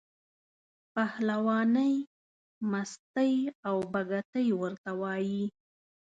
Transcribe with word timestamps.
پهلوانۍ، 0.93 1.93
مستۍ 2.71 3.33
او 3.67 3.75
بګتۍ 3.93 4.47
ورته 4.61 4.91
وایي. 5.01 5.43